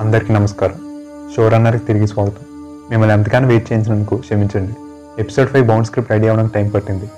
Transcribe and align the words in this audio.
అందరికీ 0.00 0.32
నమస్కారం. 0.32 0.74
షో 1.36 1.48
రన్నర్కి 1.48 1.86
తిరిగి 1.86 2.06
స్వాగతం. 2.06 2.44
మిమ్మల్ని 2.90 3.14
ఎంతగానో 3.14 3.48
వెయిట్ 3.48 3.72
చేయించినందుకు 3.72 4.16
క్షమించండి. 4.16 4.72
Episode 5.18 5.48
five 5.48 5.66
bound 5.66 5.86
script 5.86 6.12
ready 6.12 6.28
అవ్వడానికి 6.28 6.54
టైం 6.54 6.68
పట్టింది. 6.68 7.10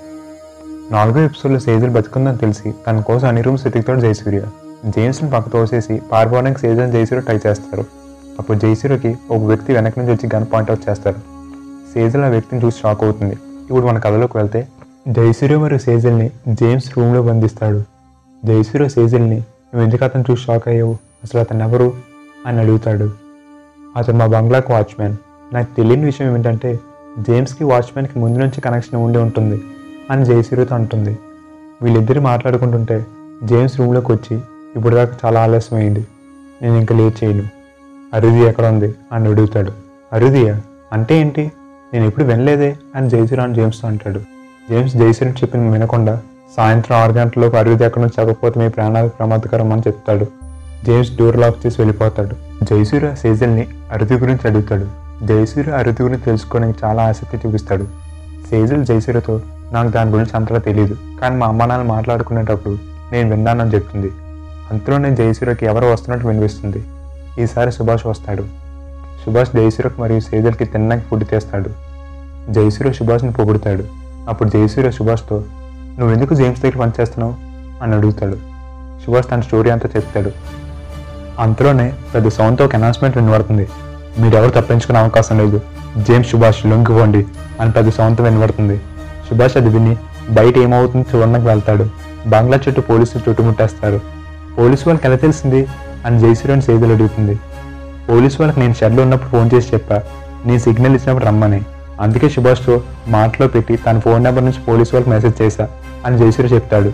నాలుగో 0.91 1.19
ఎపిసోడ్లో 1.19 1.59
సేజల్ 1.59 1.89
బతుకుందని 1.89 2.37
తెలిసి 2.37 2.73
తన 2.87 2.99
కోసం 2.99 3.27
అన్ని 3.27 3.41
రూమ్స్ 3.41 3.65
వెతుకుతాడు 3.65 3.99
జయసూర్య 3.99 4.43
జేమ్స్ని 4.85 5.29
పక్క 5.29 5.49
తోసేసి 5.49 6.01
పారిపోవడానికి 6.11 6.59
సేజల్ 6.59 6.91
జయసూర్య 6.91 7.21
ట్రై 7.21 7.39
చేస్తారు. 7.47 7.85
అప్పుడు 8.39 8.57
జయసూర్యకి 8.57 9.17
ఒక 9.31 9.43
వ్యక్తి 9.43 9.73
వెనక 9.73 9.99
నుంచి 9.99 10.11
వచ్చి 10.11 10.29
గన్ 10.35 10.45
పాయింట్ 10.53 10.71
అవుట్ 10.71 10.89
చేస్తారు. 10.89 11.17
సేజల్ 11.93 12.23
ఆ 12.23 12.27
వ్యక్తిని 12.27 12.65
చూసి 12.65 12.77
షాక్ 12.83 13.03
అవుతుంది. 13.03 13.35
ఇప్పుడు 13.69 13.87
మన 13.87 13.99
కథలోకి 13.99 14.37
వెళ్తే 14.37 14.67
జయసూర్య 15.07 15.57
మరియు 15.57 15.79
సేజల్ని 15.79 16.31
జేమ్స్ 16.49 16.97
రూమ్లో 16.97 17.21
బంధిస్తాడు. 17.21 17.83
జయసూర్య 18.45 18.87
సేజల్ని 18.87 19.35
నువ్వు 19.35 19.83
ఎందుకు 19.83 20.03
అతను 20.03 20.23
చూసి 20.31 20.43
షాక్ 20.43 20.67
అయ్యావు? 20.67 20.97
అసలు 21.23 21.39
అతను 21.39 21.63
ఎవరు? 21.63 22.14
అని 22.45 22.59
అడుగుతాడు. 22.59 23.09
అతను 23.97 24.17
మా 24.17 24.25
బంగ్లాకు 24.25 24.73
వాచ్మ్యాన్. 24.73 25.15
నాకు 25.53 25.75
తెలియని 25.75 26.05
విషయం 26.05 26.29
ఏమిటంటే 26.29 26.79
జేమ్స్కి 27.19 27.63
వాచ్మ్యాన్కి 27.63 28.19
ముందు 28.19 28.39
నుంచి 28.39 28.61
కనెక్షన్ 28.61 28.99
ఉండి 28.99 29.17
ఉంటుంది 29.17 29.61
అని 30.11 30.25
జయసూర్యతో 30.25 30.75
అంటుంది. 30.75 31.17
వీళ్ళిద్దరు 31.81 32.19
మాట్లాడుకుంటుంటే 32.19 33.05
జేమ్స్ 33.43 33.79
రూమ్లోకి 33.79 34.11
వచ్చి 34.11 34.41
ఇప్పుడు 34.75 34.95
దాకా 34.95 35.17
చాలా 35.25 35.43
ఆలస్యం 35.43 35.79
అయింది 35.79 36.07
నేను 36.61 36.75
ఇంకా 36.75 36.95
లేట్ 36.95 37.23
చేయను. 37.23 37.43
అరుది 38.13 38.39
ఎక్కడ 38.39 38.65
ఉంది? 38.65 38.95
అని 39.11 39.29
అడుగుతాడు. 39.29 39.71
అరుదియా? 40.13 40.61
అంటే 40.93 41.15
ఏంటి? 41.15 41.51
నేను 41.93 42.05
ఎప్పుడు 42.05 42.25
వినలేదే? 42.25 42.77
అని 42.95 43.09
జయసూర్య 43.09 43.43
అని 43.43 43.55
జేమ్స్తో 43.55 43.87
అంటాడు. 43.87 44.19
జేమ్స్ 44.69 44.95
జయసూర్య 44.95 45.31
చెప్పిన 45.31 45.69
వినకుండా 45.69 46.21
సాయంత్రం 46.57 46.97
ఆరు 46.97 47.11
గంటలకు 47.11 47.57
అరుది 47.57 47.83
ఎక్కడ 47.83 48.01
నుంచి 48.01 48.21
చెప్పకపోతే 48.21 48.59
మీ 48.59 48.69
ప్రాణాలకు 48.69 49.15
ప్రమాదకరం 49.15 49.73
అని 49.73 49.81
చెప్తాడు. 49.87 50.44
జేమ్స్ 50.85 51.17
డోర్ 51.17 51.37
లాక్ 51.37 51.65
చేసి 51.65 51.81
వెళ్ళిపోతాడు. 51.81 52.65
జయసూర్య 52.65 53.15
సేజల్ని 53.15 53.67
అరుతి 53.91 54.13
గురించి 54.13 54.47
అడుగుతాడు. 54.47 54.85
జయసూర్య 55.25 55.71
అరుతి 55.71 56.03
గురించి 56.03 56.21
తెలుసుకోవడానికి 56.21 56.79
చాలా 56.83 57.03
ఆసక్తి 57.03 57.47
చూపిస్తాడు. 57.47 57.83
సేజల్ 58.49 58.85
జయసూర్యతో 58.85 59.41
నాకు 59.71 59.87
దాని 59.87 60.11
గురించి 60.11 60.29
అంతగా 60.35 60.57
తెలియదు 60.57 60.97
కానీ 61.21 61.35
మా 61.35 61.47
అమ్మ 61.47 61.65
నాన్న 61.65 61.83
మాట్లాడుకునేటప్పుడు 61.83 62.77
నేను 63.11 63.29
విన్నానని 63.29 63.73
చెప్తుంది. 63.73 64.11
అంతలోనే 64.71 65.15
జయసూర్యకి 65.15 65.65
ఎవరో 65.65 65.91
వస్తున్నట్టు 65.91 66.27
వినిపిస్తుంది. 66.27 66.83
ఈసారి 67.39 67.71
సుభాష్ 67.71 68.05
వస్తాడు. 68.05 68.43
సుభాష్ 69.25 69.49
జయసూర్యకు 69.55 70.01
మరియు 70.01 70.19
సేజల్కి 70.19 70.65
తినడానికి 70.65 71.07
ఫుడ్ 71.07 71.27
తెస్తాడు. 71.27 71.69
జయసూర్య 72.49 72.93
సుభాష్ని 72.93 73.31
పొగుడుతాడు. 73.31 73.83
అప్పుడు 74.29 74.49
జయసూర్య 74.49 74.91
సుభాష్తో 74.91 75.43
నువ్వు 75.99 76.15
ఎందుకు 76.15 76.33
జేమ్స్ 76.33 76.61
దగ్గర 76.61 76.77
పనిచేస్తున్నావు? 76.79 77.35
అని 77.83 77.95
అడుగుతాడు. 77.95 78.37
సుభాష్ 79.05 79.25
తన 79.31 79.41
స్టోరీ 79.41 79.69
అంతా 79.69 79.89
చెప్తాడు. 79.95 80.31
అంతలోనే 81.39 81.93
పెద్ద 82.15 82.27
సౌండ్తో 82.27 82.65
ఒక 82.65 82.75
అనౌన్స్మెంట్ 82.75 83.17
వినబడుతుంది. 83.17 83.67
మీరెవరు 84.19 84.49
తప్పించుకునే 84.49 84.99
అవకాశం 84.99 85.37
లేదు. 85.37 85.61
జేమ్స్ 85.97 86.31
సుభాష్ 86.31 86.65
లొంగిపోండి 86.65 87.25
అని 87.61 87.71
పెద్ద 87.71 87.89
సౌండ్తో 87.89 88.23
వినబడుతుంది. 88.23 88.77
సుభాష్ 89.29 89.57
అది 89.57 89.69
విని 89.69 89.97
బయట 90.29 90.57
ఏమవుతుందో 90.57 91.17
చూడడానికి 91.17 91.45
వెళ్తాడు. 91.45 91.85
బంగ్లా 92.27 92.59
చుట్టూ 92.67 92.81
పోలీసులు 92.81 93.29
చుట్టుముట్టేస్తారు. 93.29 94.01
పోలీసు 94.57 94.83
వాళ్ళకి 94.87 95.07
ఎలా 95.07 95.15
తెలిసింది? 95.15 95.67
అని 96.05 96.19
జయశ్రీని 96.19 96.61
సేదలు 96.61 96.93
అడుగుతుంది. 96.93 97.39
పోలీసు 98.09 98.37
వాళ్ళకి 98.39 98.59
నేను 98.59 98.73
షెడ్లో 98.73 99.03
ఉన్నప్పుడు 99.03 99.29
ఫోన్ 99.29 99.49
చేసి 99.53 99.67
చెప్పా. 99.73 100.01
నేను 100.45 100.59
సిగ్నల్ 100.59 100.95
ఇచ్చినప్పుడు 100.95 101.25
రమ్మని. 101.25 101.61
అందుకే 102.01 102.29
సుభాష్తో 102.29 102.81
మాటలో 103.07 103.47
పెట్టి 103.47 103.75
తన 103.75 103.99
ఫోన్ 103.99 104.23
నెంబర్ 104.23 104.45
నుంచి 104.45 104.59
పోలీసు 104.67 104.89
వాళ్ళకి 104.93 105.09
మెసేజ్ 105.09 105.41
చేశా 105.41 105.67
అని 106.05 106.17
జయశ్రీ 106.17 106.47
చెప్తాడు. 106.47 106.91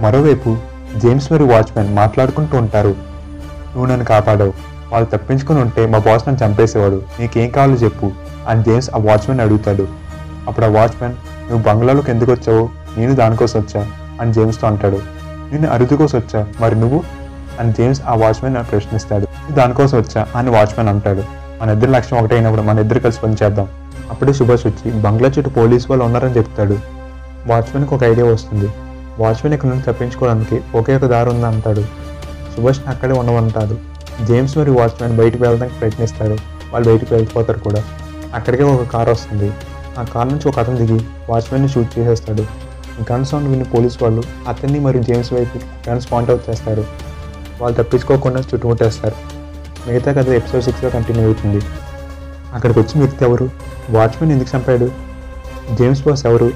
మరోవైపు 0.00 0.56
జేమ్స్ 0.96 1.32
మరియు 1.32 1.48
వాచ్మెన్ 1.48 1.94
మాట్లాడుకుంటూ 1.94 2.58
ఉంటారు. 2.58 3.11
నువ్వు 3.74 3.90
నన్ను 3.90 4.04
కాపాడావు. 4.04 4.52
వాళ్ళు 4.92 5.16
తప్పించుకుని 5.16 5.60
ఉంటే 5.60 5.86
మా 5.86 5.98
బాస్ 5.98 6.28
నన్ను 6.28 6.46
చంపేసేవాడు. 6.46 7.02
నీకేం 7.20 7.50
కావాలో 7.50 7.74
చెప్పు. 7.74 8.12
అని 8.48 8.62
జేమ్స్ 8.62 8.90
ఆ 8.94 8.98
వాచ్మెన్ 8.98 9.40
అడుగుతాడు. 9.40 9.88
అప్పుడు 10.48 10.66
ఆ 10.66 10.68
వాచ్మెన్ 10.68 11.12
నువ్వు 11.50 11.62
బంగ్లాలోకి 11.62 12.10
ఎందుకు 12.10 12.32
వచ్చావు? 12.32 12.68
నేను 12.98 13.14
దానికోసం 13.14 13.60
వచ్చా? 13.60 13.86
అని 14.20 14.32
జేమ్స్తో 14.32 14.66
అంటాడు. 14.66 14.96
నేను 15.52 15.70
అరుదు 15.70 15.94
కోసం 15.94 16.18
వచ్చా? 16.18 16.46
మరి 16.60 16.74
నువ్వు? 16.74 17.02
అని 17.60 17.72
జేమ్స్ 17.72 18.02
ఆ 18.08 18.14
వాచ్మెన్ 18.14 18.56
ప్రశ్నిస్తాడు. 18.70 19.52
దానికోసం 19.52 19.98
వచ్చా? 19.98 20.26
అని 20.36 20.50
వాచ్మెన్ 20.50 20.88
అంటాడు. 20.88 21.22
మన 21.62 21.70
ఇద్దరు 21.70 21.90
లక్ష్యం 21.90 22.20
ఒకటే 22.20 22.34
అయినప్పుడు 22.34 22.62
మన 22.62 22.78
ఇద్దరు 22.78 22.98
కలిసి 22.98 23.20
పని 23.20 23.36
చేద్దాం. 23.42 23.68
అప్పుడే 24.10 24.32
సుభాష్ 24.32 24.66
వచ్చి 24.66 25.00
బంగ్లా 25.00 25.28
చుట్టూ 25.28 25.50
పోలీసు 25.50 25.86
వాళ్ళు 25.90 26.04
ఉన్నారని 26.04 26.36
చెప్తాడు. 26.36 26.78
వాచ్మెన్కి 27.46 27.94
ఒక 27.94 28.04
ఐడియా 28.04 28.26
వస్తుంది. 28.26 28.68
వాచ్మెన్ 29.18 29.54
ఇక్కడ 29.54 29.68
నుండి 29.68 29.92
తప్పించుకోవడానికి 29.92 30.60
ఒకే 30.74 30.96
ఒక 30.96 31.04
దారి 31.04 31.30
ఉంది? 31.30 31.46
అంటాడు. 31.46 32.01
సుభాష్ని 32.56 32.86
అక్కడే 32.86 33.12
ఉండమంటాడు 33.12 33.78
జేమ్స్ 34.24 34.58
మరియు 34.58 34.74
వాచ్మెన్ 34.74 35.16
బయటకు 35.16 35.42
వెళ్ళడానికి 35.42 35.78
ప్రయత్నిస్తారు. 35.78 36.38
వాళ్ళు 36.72 36.88
బయటికి 36.88 37.14
వెళ్ళిపోతారు 37.14 37.58
కూడా. 37.58 37.84
అక్కడికే 38.34 38.62
ఒక 38.62 38.82
కార్ 38.82 39.08
వస్తుంది. 39.08 39.52
ఆ 39.98 40.02
కార్ 40.02 40.28
నుంచి 40.28 40.48
ఒక 40.48 40.58
అతను 40.58 40.76
దిగి 40.76 41.00
వాచ్మెన్ని 41.30 41.68
షూట్ 41.68 41.98
చేసేస్తాడు. 41.98 42.46
గన్ 43.12 43.24
సౌండ్ 43.24 43.48
విని 43.48 43.64
పోలీస్ 43.64 44.02
వాళ్ళు 44.02 44.22
అతన్ని 44.48 44.78
మరియు 44.78 45.02
జేమ్స్ 45.02 45.32
వైపు 45.32 45.88
గన్స్ 45.90 46.12
పాయింట్ 46.12 46.30
అవుట్ 46.30 46.50
చేస్తారు. 46.50 46.84
వాళ్ళు 47.60 47.82
తప్పించుకోకుండా 47.82 48.40
చుట్టుముట్టేస్తారు. 48.40 49.14
మిగతా 49.88 50.12
కథ 50.12 50.28
ఎపిసోడ్ 50.28 50.64
సిక్స్లో 50.64 50.90
కంటిన్యూ 50.90 51.24
అవుతుంది. 51.24 51.64
అక్కడికి 52.54 52.80
వచ్చిన 52.80 53.00
వ్యక్తి 53.00 53.24
ఎవరు? 53.24 53.50
వాచ్మెన్ 53.90 54.32
ఎందుకు 54.32 54.56
చంపాడు? 54.56 54.90
జేమ్స్ 55.74 56.08
బాస్ 56.08 56.26
ఎవరు? 56.26 56.50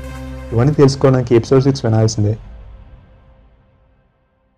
ఇవన్నీ 0.52 0.74
తెలుసుకోవడానికి 0.74 1.36
ఎపిసోడ్ 1.36 1.62
సిక్స్ 1.62 1.84
వినాల్సిందే. 1.84 2.36